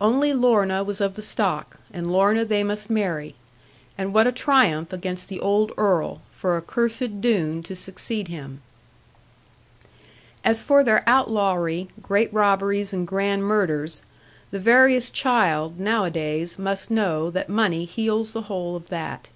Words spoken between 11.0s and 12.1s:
outlawry,